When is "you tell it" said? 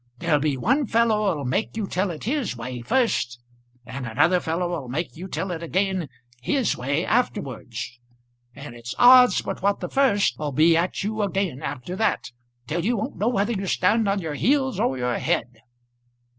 1.77-2.23, 5.15-5.61